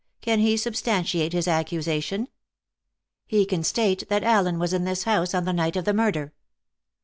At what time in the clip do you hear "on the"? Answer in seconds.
5.35-5.53